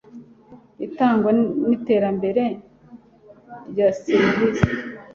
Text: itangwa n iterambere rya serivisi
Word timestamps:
itangwa 0.85 1.29
n 1.65 1.69
iterambere 1.77 2.43
rya 3.71 3.87
serivisi 4.01 4.69